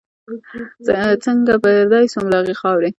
څنګه 1.23 1.53
پردی 1.63 2.05
سوم 2.13 2.25
له 2.31 2.37
هغي 2.39 2.55
خاوري 2.61 2.89